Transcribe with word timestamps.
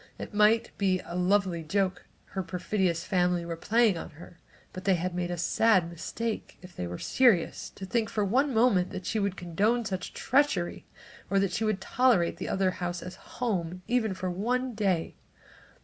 It 0.17 0.33
might 0.33 0.75
be 0.79 0.99
a 1.05 1.13
lovely 1.13 1.61
joke 1.61 2.07
her 2.33 2.41
perfidious 2.41 3.03
family 3.03 3.45
were 3.45 3.55
playing 3.55 3.99
on 3.99 4.09
her, 4.17 4.39
but 4.73 4.83
they 4.85 4.95
had 4.95 5.13
made 5.13 5.29
a 5.29 5.37
sad 5.37 5.87
mistake, 5.91 6.57
if 6.63 6.75
they 6.75 6.87
were 6.87 6.97
serious, 6.97 7.69
to 7.75 7.85
think 7.85 8.09
for 8.09 8.25
one 8.25 8.51
moment 8.51 9.05
she 9.05 9.19
would 9.19 9.37
condone 9.37 9.85
such 9.85 10.13
treachery 10.13 10.87
or 11.29 11.37
that 11.37 11.51
she 11.51 11.65
would 11.65 11.79
tolerate 11.81 12.37
the 12.37 12.49
other 12.49 12.71
house 12.71 13.03
as 13.03 13.13
home, 13.37 13.83
even 13.87 14.15
for 14.15 14.31
one 14.31 14.73
day. 14.73 15.17